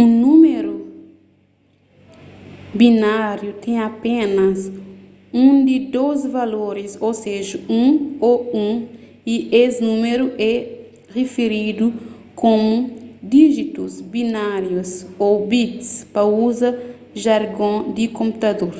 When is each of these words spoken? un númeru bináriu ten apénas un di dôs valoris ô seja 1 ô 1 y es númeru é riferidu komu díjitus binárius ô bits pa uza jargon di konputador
un 0.00 0.10
númeru 0.22 0.74
bináriu 2.76 3.52
ten 3.62 3.76
apénas 3.90 4.58
un 5.42 5.52
di 5.66 5.76
dôs 5.94 6.20
valoris 6.36 6.92
ô 7.08 7.08
seja 7.22 7.56
1 7.68 8.18
ô 8.30 8.32
1 8.52 8.88
y 9.34 9.36
es 9.62 9.74
númeru 9.88 10.26
é 10.52 10.54
riferidu 11.16 11.86
komu 12.42 12.74
díjitus 13.32 13.92
binárius 14.12 14.90
ô 15.26 15.28
bits 15.50 15.88
pa 16.12 16.22
uza 16.46 16.68
jargon 17.22 17.76
di 17.96 18.04
konputador 18.18 18.76